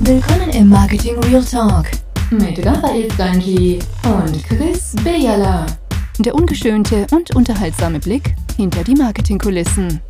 [0.00, 1.86] Willkommen im Marketing Real Talk
[2.30, 5.66] mit Raphael Stanji und Chris Bejala.
[6.20, 10.00] Der ungeschönte und unterhaltsame Blick hinter die Marketingkulissen.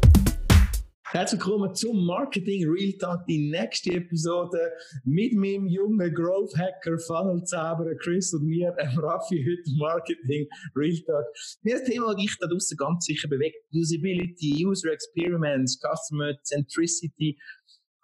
[1.10, 4.58] Herzlich willkommen zum Marketing Real Talk, die nächste Episode
[5.04, 10.46] mit meinem jungen Growth Hacker, Funnel Zauberer Chris und mir, ähm, Raffi, heute Marketing
[10.76, 11.24] Real Talk.
[11.62, 17.38] Mir das Thema, das dich da draussen ganz sicher bewegt, Usability, User Experiments, Customer Centricity,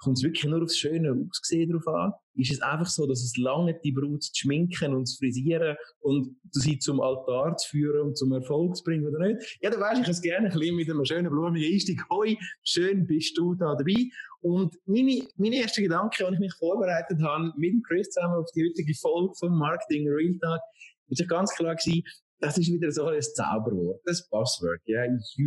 [0.04, 2.12] kommt es wirklich nur aufs schöne Aussehen drauf an?
[2.36, 6.36] Ist es einfach so, dass es lange die Brut zu schminken und zu frisieren und
[6.50, 9.58] sie zum Altar zu führen und zum Erfolg zu bringen oder nicht?
[9.60, 12.02] Ja, dann weisst ich es gerne ein bisschen mit einem schönen blumigen Einstieg.
[12.10, 14.08] Hoi, schön bist du da dabei.
[14.40, 18.68] Und meine, meine erste Gedanke, als ich mich vorbereitet habe, mit Chris zusammen auf die
[18.68, 20.60] heutige Folge vom Marketing Real Talk,
[21.08, 22.02] ist ganz klar gewesen,
[22.40, 25.04] das ist wieder so ein Zauberwort, das Passwort, ja,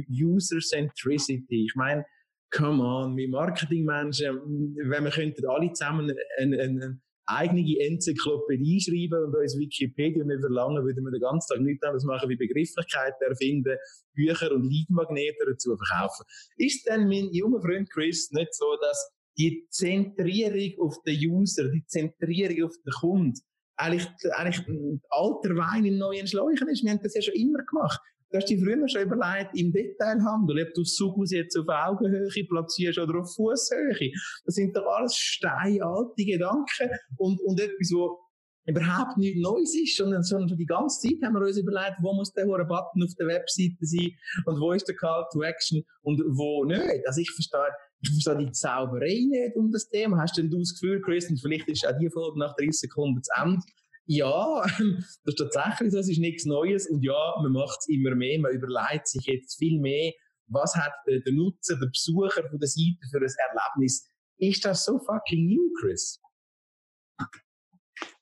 [0.09, 1.65] User Centricity.
[1.65, 2.05] Ich meine,
[2.51, 9.35] come on, wir Marketingmenschen, wenn wir könnten alle zusammen eine, eine, eigene Enzyklopädie schreiben und
[9.35, 13.77] uns Wikipedia nicht verlangen, würden wir den ganzen Tag nichts anderes machen, wie Begrifflichkeiten erfinden,
[14.13, 16.25] Bücher und Leadmagnete dazu verkaufen.
[16.55, 21.85] Ist denn mein junger Freund Chris nicht so, dass die Zentrierung auf den User, die
[21.85, 23.39] Zentrierung auf den Kunden,
[23.75, 24.65] eigentlich, eigentlich
[25.09, 26.83] alter Wein in neuen Schläuchen ist?
[26.83, 27.99] Wir haben das ja schon immer gemacht.
[28.29, 32.99] Du hast dir früher schon überlegt, im Detailhandel, ob du Sugus jetzt auf Augenhöhe platzierst
[32.99, 34.11] oder auf Fußhöhe.
[34.45, 38.19] Das sind doch alles steinalte Gedanken und, und etwas, wo
[38.67, 42.33] überhaupt nichts Neues ist, sondern, schon die ganze Zeit haben wir uns überlegt, wo muss
[42.33, 44.11] der hohe Button auf der Webseite sein
[44.45, 47.07] und wo ist der Call to Action und wo nicht.
[47.07, 50.21] Also ich verstehe, ich verstehe die Zauberei nicht um das Thema.
[50.21, 53.31] Hast denn du das Gefühl, Chris, vielleicht ist auch die Folge nach 30 Sekunden zu
[53.41, 53.61] Ende,
[54.07, 54.63] ja,
[55.25, 58.39] das ist tatsächlich so, es ist nichts Neues und ja, man macht es immer mehr,
[58.39, 60.13] man überlegt sich jetzt viel mehr,
[60.47, 64.09] was hat der, Nutzer, der Besucher von der Seite für ein Erlebnis.
[64.37, 66.21] Ist das so fucking new, Chris?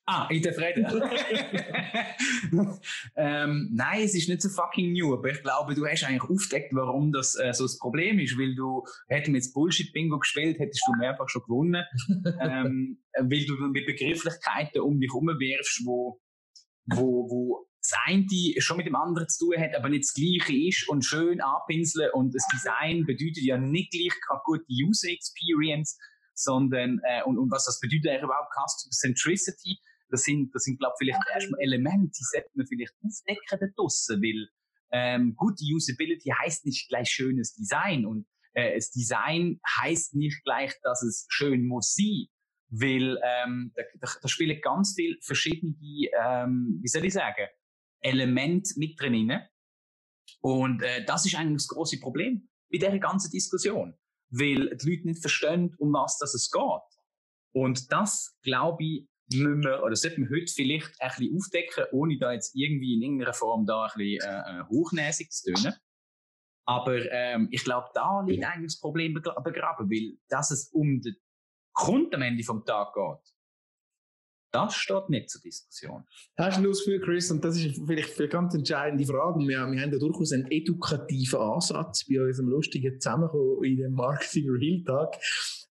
[0.08, 0.86] Ah, in der Freude.
[3.16, 6.76] ähm, nein, es ist nicht so fucking new, aber ich glaube, du hast eigentlich aufgedeckt,
[6.76, 10.84] warum das äh, so das Problem ist, weil du, hätten wir jetzt Bullshit-Bingo gespielt, hättest
[10.86, 11.84] du mehrfach schon gewonnen,
[12.40, 16.22] ähm, weil du mit Begrifflichkeiten um dich herum wirfst, wo,
[16.86, 18.28] wo, wo das eine
[18.60, 22.12] schon mit dem anderen zu tun hat, aber nicht das Gleiche ist und schön anpinseln
[22.14, 25.98] und das Design bedeutet ja nicht gleich eine gute User Experience,
[26.36, 29.80] sondern, äh, und, und was das bedeutet eigentlich überhaupt Customer Centricity,
[30.10, 33.68] das sind, das sind, glaube ich, vielleicht erstmal Elemente, die sollte man vielleicht aufdecken da
[33.76, 34.50] draussen, weil
[34.92, 40.74] ähm, gute Usability heißt nicht gleich schönes Design und äh, das Design heißt nicht gleich,
[40.84, 42.28] dass es schön muss sein,
[42.70, 47.48] weil ähm, da, da, da spielen ganz viele verschiedene, ähm, wie soll ich sagen,
[48.02, 49.32] Elemente mit drin.
[50.42, 53.96] Und äh, das ist eigentlich das große Problem bei dieser ganzen Diskussion,
[54.30, 56.62] weil die Leute nicht verstehen, um was das es geht.
[57.54, 62.18] Und das, glaube ich, müssen wir, oder sollten wir heute vielleicht ein bisschen aufdecken, ohne
[62.18, 65.74] da jetzt irgendwie in irgendeiner Form da ein bisschen äh, äh hochnäsig zu tönen.
[66.68, 71.16] Aber ähm, ich glaube, da liegt eigentlich das Problem begraben, weil dass es um den
[71.74, 73.36] Grund am Ende vom Tag geht,
[74.52, 76.06] das steht nicht zur Diskussion.
[76.38, 79.82] Hast du das Gefühl, Chris, und das ist vielleicht eine ganz entscheidende Frage, wir, wir
[79.82, 85.22] haben ja durchaus einen edukativen Ansatz bei unserem lustigen Zusammenkommen in dem Marketing Real Tag.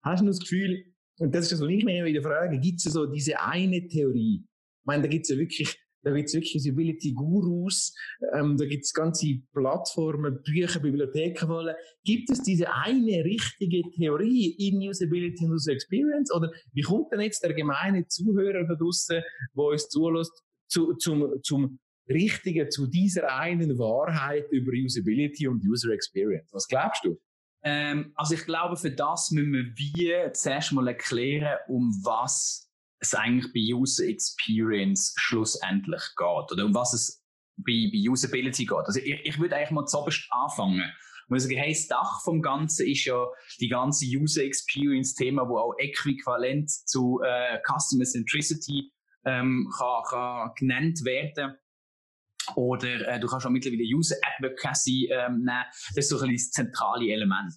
[0.04, 2.92] Hast du das Gefühl, und das ist das, was ich mir wieder frage, gibt es
[2.92, 4.44] so diese eine Theorie?
[4.44, 7.96] Ich meine, da gibt es ja wirklich, da gibt es wirklich Usability-Gurus,
[8.34, 11.76] ähm, da gibt es ganze Plattformen, Bücher, Bibliotheken wollen.
[12.04, 16.34] Gibt es diese eine richtige Theorie in Usability und User Experience?
[16.34, 19.22] Oder wie kommt denn jetzt der gemeine Zuhörer da draussen,
[19.56, 21.80] der uns zulässt, zu, zum, zum
[22.10, 26.50] Richtigen, zu dieser einen Wahrheit über Usability und User Experience?
[26.52, 27.18] Was glaubst du?
[27.64, 32.70] Ähm, also ich glaube, für das müssen wir wie zuerst mal erklären, um was
[33.00, 37.24] es eigentlich bei User Experience schlussendlich geht oder um was es
[37.58, 38.86] bei, bei Usability geht.
[38.86, 40.92] Also ich, ich würde eigentlich mal zuoberst anfangen.
[41.30, 43.26] Und sagen, hey, das Dach vom Ganzen ist ja
[43.60, 48.92] die ganze User Experience Thema, wo auch äquivalent zu äh, Customer Centricity
[49.26, 51.56] ähm, kann, kann genannt werden.
[52.56, 55.66] Oder äh, du kannst auch mittlerweile User Advocacy ähm, nehmen.
[55.96, 57.54] Das ist so ein das zentrale Element.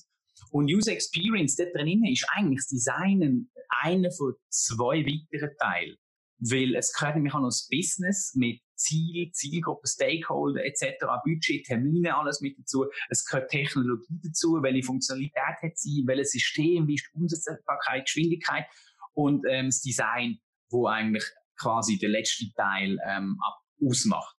[0.50, 3.50] Und User Experience dort drin ist eigentlich das Designen
[3.82, 5.96] einer von zwei weiteren Teilen.
[6.38, 12.16] Weil es gehört nämlich auch noch das Business mit Ziel, Zielgruppe, Stakeholder etc., Budget, Termine,
[12.16, 12.86] alles mit dazu.
[13.08, 18.66] Es gehört Technologie dazu, welche Funktionalität hat sie, welches System, wie ist die Umsetzbarkeit, Geschwindigkeit
[19.14, 20.38] und ähm, das Design,
[20.70, 21.24] wo eigentlich
[21.58, 23.38] quasi der letzte Teil ähm,
[23.82, 24.35] ausmacht.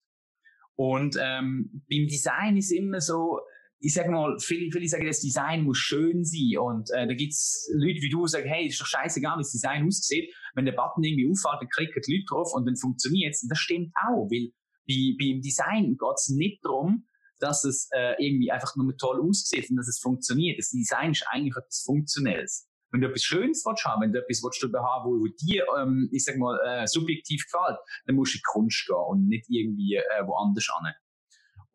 [0.77, 3.39] Und ähm, beim Design ist immer so,
[3.79, 6.57] ich sage mal, viele, viele sagen, das Design muss schön sein.
[6.59, 9.51] Und äh, da gibt's Leute wie du, die sagen, hey, ist doch scheißegal, wie das
[9.51, 10.33] Design aussieht.
[10.55, 13.43] Wenn der Button irgendwie auffällt, dann klicken die Leute drauf und dann funktioniert's.
[13.43, 14.51] Und das stimmt auch, weil
[14.87, 17.07] bei, beim Design geht's nicht darum,
[17.39, 20.59] dass es äh, irgendwie einfach nur toll aussieht und dass es funktioniert.
[20.59, 22.66] Das Design ist eigentlich etwas Funktionelles.
[22.91, 25.65] Wenn du etwas Schönes willst haben, wenn du etwas willst du haben, wo, wo dir,
[25.77, 29.27] ähm, ich sag mal, äh, subjektiv gefällt, dann musst du in die Kunst gehen und
[29.27, 30.93] nicht irgendwie äh, woanders hin.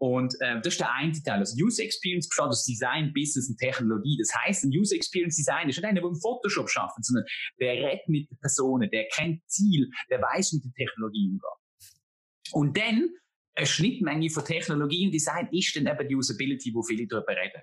[0.03, 1.38] Und äh, das ist der eine Teil.
[1.38, 4.19] Also User Experience besteht aus Design, Business und Technologie.
[4.19, 7.25] Das heißt, ein User Experience Design ist nicht einer, der im Photoshop schafft, sondern
[7.61, 12.53] der redet mit den Personen, der kennt Ziel, der weiß, mit der Technologie umgeht.
[12.53, 13.11] Und dann
[13.55, 17.62] eine Schnittmenge von Technologie und Design ist dann eben die Usability, wo viele darüber reden.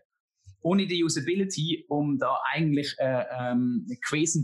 [0.62, 3.88] Ohne die Usability, um da eigentlich äh, ähm,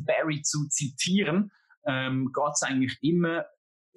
[0.06, 1.52] Barry zu zitieren,
[1.86, 3.46] ähm, geht es eigentlich immer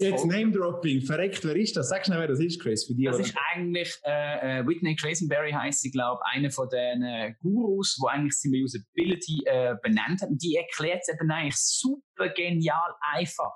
[0.00, 1.88] Jetzt Name-Dropping, verreckt, wer ist das?
[1.88, 3.06] Sag schnell, wer das ist, Chris, für dich.
[3.06, 3.24] Das oder?
[3.24, 7.98] ist eigentlich äh, äh, Whitney Crazenberry heißt sie, glaube ich, einer von den äh, Gurus,
[8.00, 10.28] wo eigentlich seine Usability äh, benannt hat.
[10.28, 13.50] Und die erklärt es eben eigentlich super genial einfach,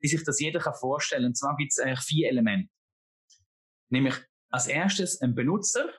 [0.00, 1.26] wie sich das jeder kann vorstellen.
[1.26, 2.72] Und zwar gibt es eigentlich vier Elemente.
[3.90, 4.14] Nämlich
[4.48, 5.92] als erstes ein Benutzer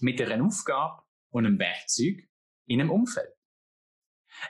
[0.00, 1.03] mit einer Aufgabe
[1.34, 2.26] und einem Werkzeug
[2.66, 3.28] in einem Umfeld.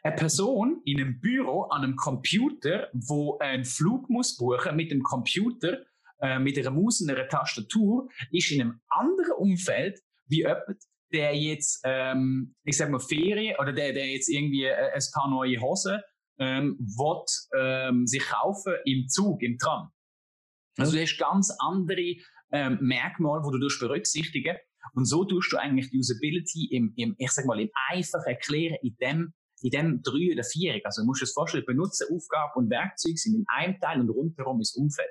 [0.02, 5.02] Eine Person in einem Büro an einem Computer, wo einen Flug muss buchen mit dem
[5.02, 5.84] Computer,
[6.20, 10.78] äh, mit einer Maus und einer Tastatur, ist in einem anderen Umfeld wie jemand,
[11.12, 15.28] der jetzt, ähm, ich sag mal, Ferien oder der, der jetzt irgendwie äh, ein paar
[15.28, 16.00] neue Hosen
[16.38, 17.24] ähm, will,
[17.58, 19.90] ähm, sich kaufen im Zug, im Tram.
[20.76, 22.16] Also du hast ganz andere
[22.52, 24.56] ähm, Merkmale, die du berücksichtigen
[24.92, 28.76] und so tust du eigentlich die Usability im, im, ich sag mal, im einfach erklären,
[28.82, 30.78] in dem in dem drei oder vier.
[30.84, 34.60] Also du musst das vorstellen, benutzen Aufgaben und Werkzeuge sind in einem Teil und rundherum
[34.60, 35.08] ist Umfeld.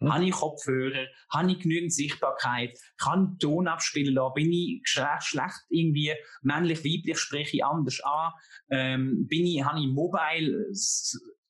[0.00, 0.12] Hm.
[0.12, 1.06] Habe ich Kopfhörer?
[1.32, 2.78] Habe ich genügend Sichtbarkeit?
[2.98, 4.34] Kann ich Ton abspielen lassen?
[4.34, 8.32] Bin ich schlecht, schlecht irgendwie männlich, weiblich, spreche ich anders an?
[8.70, 10.70] Ähm, bin ich, habe ich Mobile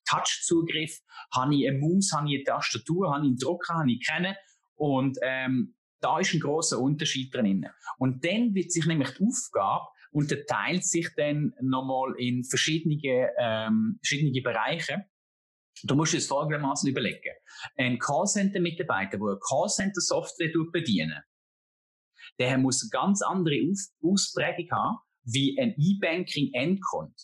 [0.08, 1.00] Touch-Zugriff?
[1.34, 2.12] Habe ich eine Maus?
[2.12, 3.12] Habe ich eine Tastatur?
[3.12, 3.74] Habe ich einen Drucker?
[3.74, 4.34] Habe ich kennen?
[4.76, 7.66] Und ähm, da ist ein großer Unterschied drin.
[7.98, 14.40] Und dann wird sich nämlich die Aufgabe unterteilt sich dann nochmal in verschiedene, ähm, verschiedene
[14.40, 15.04] Bereiche.
[15.84, 17.34] Du musst es folgendermaßen überlegen.
[17.76, 21.22] Ein Callcenter-Mitarbeiter, der eine Callcenter-Software bedienen
[22.38, 27.14] der muss eine ganz andere Aus Ausprägung haben, wie ein E-Banking-Endkunde.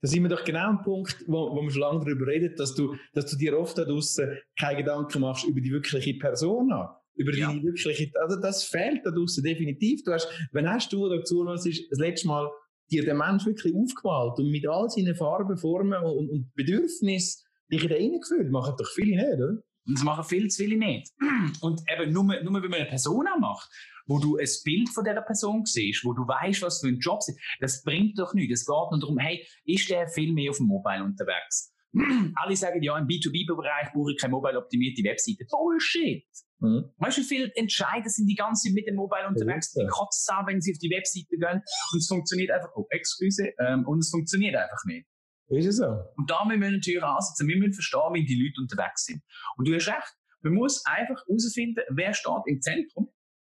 [0.00, 2.74] Da sind wir doch genau am Punkt, wo, wo wir schon lange darüber reden, dass
[2.74, 7.34] du, dass du dir oft da draussen keine Gedanken machst über die wirkliche Persona über
[7.34, 7.48] ja.
[7.48, 10.02] deine wirkliche, also das fehlt da draussen definitiv.
[10.04, 12.50] Du hast, wenn hast du dazu, was ist das letzte Mal
[12.90, 17.86] dir den Mensch wirklich aufgemalt und mit all seinen Farben, Formen und, und Bedürfnissen dich
[17.86, 19.62] da reingefühlt, machen doch viele nicht, oder?
[19.86, 21.10] Und das machen viel zu viele nicht.
[21.62, 23.68] Und eben nur, nur wenn man eine Persona macht,
[24.06, 27.22] wo du ein Bild von dieser Person siehst, wo du weißt, was für ein Job
[27.22, 28.60] sie das bringt doch nichts.
[28.60, 31.72] Es geht nur darum, hey, ist der viel mehr auf dem Mobile unterwegs?
[32.36, 35.44] Alle sagen, ja, im B2B-Bereich brauche ich keine mobile-optimierte Webseite.
[35.50, 36.24] Bullshit!
[36.60, 36.90] Mhm.
[36.98, 40.34] Weißt du, wie viele Entscheider sind die ganze Zeit mit dem Mobile unterwegs, die kotzen
[40.36, 44.00] an, wenn sie auf die Webseite gehen und es funktioniert einfach, oh, excuse, ähm, und
[44.00, 45.06] es funktioniert einfach nicht.
[45.48, 45.86] Ist es so?
[46.16, 49.22] Und da müssen wir natürlich ansetzen, wir müssen verstehen, wie die Leute unterwegs sind.
[49.56, 53.10] Und du hast recht, man muss einfach herausfinden, wer steht im Zentrum.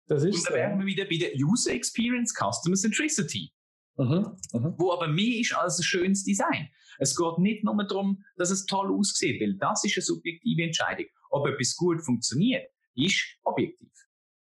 [0.08, 3.52] Das ist und dann wären wir wieder bei der User Experience Customer Centricity.
[3.98, 4.74] Mhm, mhm.
[4.78, 6.70] Wo aber mehr ist als ein schönes Design.
[6.98, 11.06] Es geht nicht nur darum, dass es toll aussieht, weil das ist eine subjektive Entscheidung.
[11.30, 13.92] Ob etwas gut funktioniert, ist objektiv.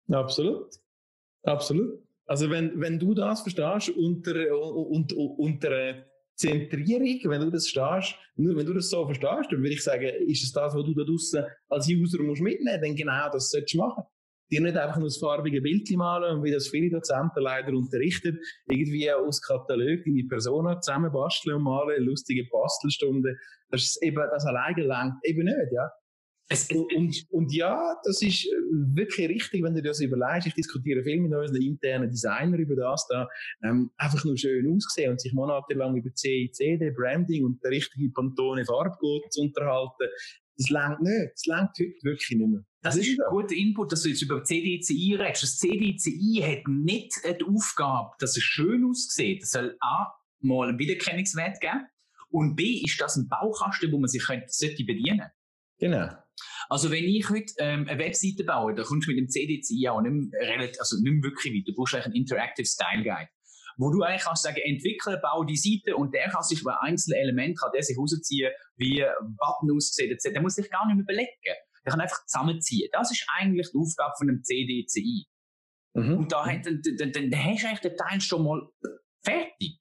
[0.10, 0.74] Absolut.
[1.44, 2.00] Absolut.
[2.26, 8.56] Also wenn, wenn du das verstehst unter, unter, unter Zentrierung, wenn du das verstehst, nur
[8.56, 11.04] wenn du das so verstehst, dann würde ich sagen, ist es das, was du da
[11.04, 14.04] draussen als User musst mitnehmen, dann genau das solltest du machen.
[14.54, 18.40] Dir nicht einfach nur das farbige Bild malen und wie das viele Dozenten leider unterrichten,
[18.70, 23.36] irgendwie aus Katalog deine Persona zusammenbasteln und malen, lustige Bastelstunden.
[23.70, 25.90] Das ist eben, das alleine langt eben nicht, ja.
[26.50, 30.46] Es, und, und, ja, das ist wirklich richtig, wenn du dir das überlegst.
[30.46, 33.28] Ich diskutiere viel mit unseren internen Designern über das da.
[33.64, 38.66] Ähm, einfach nur schön aussehen und sich monatelang über CICD, Branding und der richtige Pantone
[38.66, 40.10] Farbcode zu unterhalten.
[40.58, 41.32] Das längt nicht.
[41.34, 42.64] Das längt heute wirklich nicht mehr.
[42.84, 45.44] Das, das ist ein guter Input, dass du jetzt über CDCI redest.
[45.44, 49.44] Das CDCI hat nicht die Aufgabe, dass es schön aussieht.
[49.44, 50.12] Es soll A,
[50.42, 51.88] mal einen Wiedererkennungswert geben
[52.30, 55.30] und B, ist das ein Baukasten, wo man sich könnte, sollte bedienen
[55.80, 56.10] Genau.
[56.70, 60.02] Also wenn ich heute ähm, eine Webseite baue, dann kommst du mit dem CDCI auch
[60.02, 61.68] nicht mehr, also nicht mehr wirklich weit.
[61.68, 63.30] Du brauchst eigentlich einen Interactive Style Guide
[63.78, 67.20] wo du eigentlich kannst sagen, Entwickler, bau die Seite und der kann sich bei einzelnen
[67.20, 70.34] Elementen kann der sich rausziehen, wie Button aussieht, etc.
[70.34, 71.58] Der muss sich gar nicht mehr überlegen.
[71.86, 72.90] Der kann einfach zusammenziehen.
[72.94, 75.26] Das ist eigentlich die Aufgabe von einem CDCI.
[75.94, 76.18] Mhm.
[76.18, 78.68] Und da, dann, dann, dann, dann hast du eigentlich den Teil schon mal
[79.24, 79.80] fertig.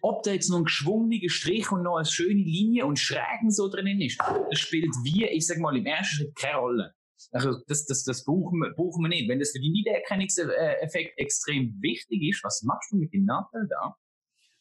[0.00, 3.68] Ob da jetzt noch ein geschwungener Strich und noch eine schöne Linie und Schrägen so
[3.68, 6.94] drin ist, das spielt wie, ich sag mal, im ersten Schritt keine Rolle.
[7.30, 9.28] Also das, das, das brauchen, wir, brauchen wir nicht.
[9.28, 13.96] Wenn das für den Wiedererkennungseffekt extrem wichtig ist, was machst du mit dem Nadel da?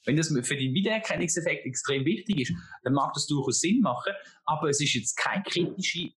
[0.06, 4.14] Wenn das für den Wiedererkennungseffekt extrem wichtig ist, dann mag das durchaus Sinn machen,
[4.46, 6.12] aber es ist jetzt keine kritische,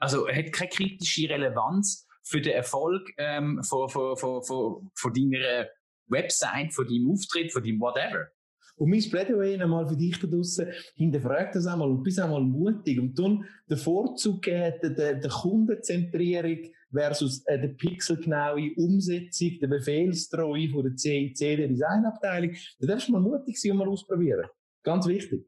[0.00, 5.68] also hat keine kritische Relevanz für den Erfolg ähm, von, von, von, von, von deiner
[6.08, 8.28] Website, von deinem Auftritt, von deinem whatever.
[8.76, 12.98] Und mein Plädoyer einmal für dich da draussen, hinterfrag das einmal und bist einmal mutig
[12.98, 20.70] und dann den Vorzug geben, der, der Kundenzentrierung versus äh, der pixelgenaue Umsetzung, der Befehlstreue
[20.70, 22.54] von der CIC, der Designabteilung.
[22.78, 24.46] Da darfst du mal mutig sein und mal ausprobieren.
[24.82, 25.46] Ganz wichtig.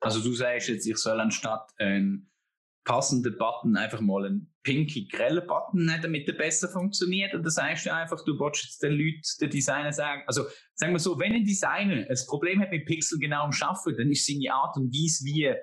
[0.00, 2.30] Also du sagst jetzt, ich soll anstatt ein
[2.84, 7.34] passenden Button einfach mal einen pinky grellen Button nehmen, damit der besser funktioniert.
[7.34, 10.92] Und das heißt du einfach, du willst jetzt den Leuten, den Designer sagen, also sagen
[10.92, 14.26] wir so, wenn ein Designer ein Problem hat mit Pixel genau am Schaffen, dann ist
[14.26, 15.58] seine Art und Weise, wie er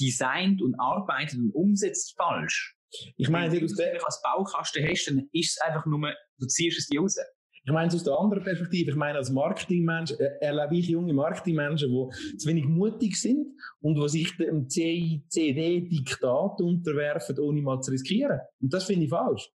[0.00, 2.76] designt und arbeitet und umsetzt falsch.
[3.16, 6.78] Ich meine, wenn du es als Baukasten hast, dann ist es einfach nur, du ziehst
[6.78, 7.16] es dir raus.
[7.64, 8.90] Ich meine es aus der anderen Perspektive.
[8.90, 13.48] Ich meine, als Marketingmensch äh, erlebe ich junge Marketingmenschen, die zu wenig mutig sind
[13.80, 18.40] und die sich dem CICD-Diktat unterwerfen, ohne mal zu riskieren.
[18.60, 19.50] Und das finde ich falsch.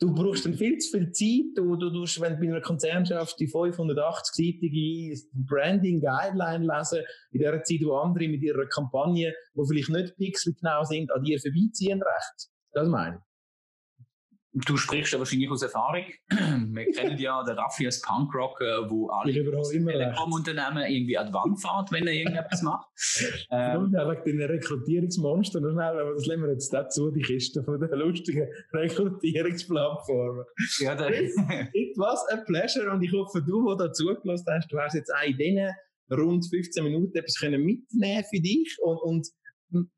[0.00, 1.56] Du brauchst dann viel zu viel Zeit.
[1.56, 7.40] Du, du, du wenn du bei einer Konzern schaffst, die 580-seitige Branding Guideline lesen, in
[7.40, 12.00] der Zeit, wo andere mit ihrer Kampagne, wo vielleicht nicht pixelgenau sind, an dir vorbeiziehen
[12.00, 12.52] rechts.
[12.72, 13.27] Das meine ich.
[14.54, 16.04] Du sprichst ja wahrscheinlich aus Erfahrung.
[16.30, 21.92] Wir kennen ja den Raffi als Punkrocker, wo alle Telekom-Unternehmen irgendwie an die Wand fährt,
[21.92, 22.86] wenn er irgendetwas macht.
[23.50, 27.62] ähm, ja, wegen den Rekrutierungsmonster noch schnell, aber das lassen wir jetzt dazu, die Kiste
[27.62, 30.44] von den lustigen Rekrutierungsplattformen.
[30.80, 30.94] Ja,
[31.74, 35.12] It was a pleasure und ich hoffe, du, der da zugelassen hast, du hast jetzt
[35.14, 35.70] auch in diesen
[36.10, 39.28] rund 15 Minuten etwas mitnehmen für dich und, und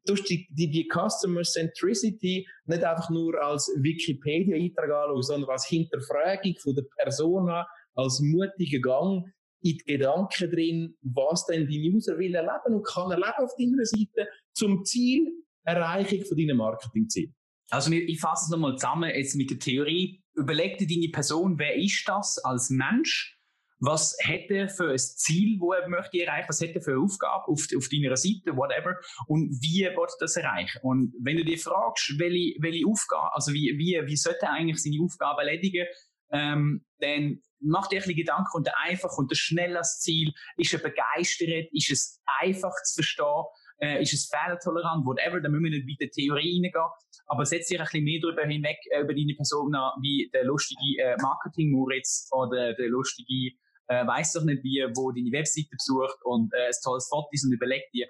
[0.04, 6.54] durch die, die, die Customer Centricity nicht einfach nur als Wikipedia-Eintrag anschauen, sondern als Hinterfragung
[6.60, 9.24] von der Persona, als mutiger Gang
[9.62, 13.84] in die Gedanken drin, was denn die User will erleben und kann erleben auf deiner
[13.84, 15.26] Seite zum Ziel
[15.64, 17.32] Erreichung von deinem Marketingziel.
[17.70, 20.22] Also ich fasse es nochmal zusammen jetzt mit der Theorie.
[20.34, 23.38] Überleg dir deine Person, wer ist das als Mensch?
[23.80, 27.66] Was hätte für ein Ziel, wo er möchte erreichen, was hätte für eine Aufgabe auf,
[27.76, 28.96] auf deiner Seite, whatever,
[29.26, 30.78] und wie wird das erreichen?
[30.82, 34.82] Und wenn du dir fragst, welche, welche Aufgabe, also wie, wie, wie sollte er eigentlich
[34.82, 35.86] seine Aufgabe erledigen,
[36.32, 40.80] ähm, dann mach dir ein bisschen Gedanken und einfach und schnell das Ziel, ist er
[40.80, 43.44] begeistert, ist es einfach zu verstehen,
[43.80, 46.90] äh, ist es fehlertolerant, whatever, da müssen wir nicht weiter Theorie reingehen,
[47.26, 49.72] aber setz dich ein bisschen mehr darüber hinweg, äh, über deine Person
[50.02, 53.56] wie der lustige äh, Marketing-Moritz oder der lustige
[53.90, 57.44] äh, weiß doch nicht wie, wo deine Webseite besucht und äh, ein tolles Foto ist
[57.44, 58.06] und überlegt dir,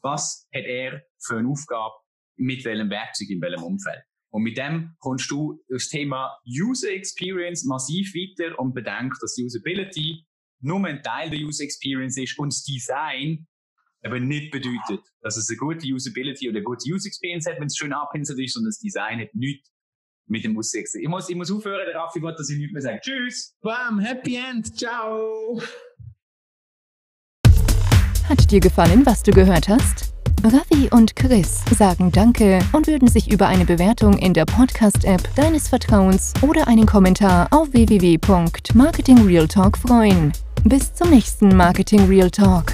[0.00, 1.94] was hat er für eine Aufgabe,
[2.36, 4.02] mit welchem Werkzeug, in welchem Umfeld.
[4.30, 10.26] Und mit dem kommst du das Thema User Experience massiv weiter und bedenkst, dass Usability
[10.60, 13.46] nur ein Teil der User Experience ist und das Design
[14.04, 17.66] aber nicht bedeutet, dass es eine gute Usability oder eine gute User Experience hat, wenn
[17.66, 19.71] es schön abpinselt ist, sondern das Design hat nichts
[20.32, 20.88] mit dem Musik.
[20.94, 22.98] Ich muss, ich muss aufhören, der Raffi will, dass ich nichts mehr sage.
[23.00, 23.54] Tschüss!
[23.60, 25.62] Bam, Happy End, ciao!
[28.28, 30.14] Hat dir gefallen, was du gehört hast?
[30.42, 35.68] Raffi und Chris sagen Danke und würden sich über eine Bewertung in der Podcast-App deines
[35.68, 40.32] Vertrauens oder einen Kommentar auf www.marketingrealtalk freuen.
[40.64, 42.72] Bis zum nächsten Marketing Real Talk.